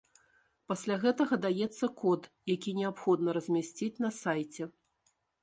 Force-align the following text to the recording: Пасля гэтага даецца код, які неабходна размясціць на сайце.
Пасля 0.71 0.95
гэтага 1.03 1.37
даецца 1.45 1.89
код, 2.01 2.23
які 2.55 2.73
неабходна 2.81 3.29
размясціць 3.39 3.93
на 4.07 4.13
сайце. 4.21 4.63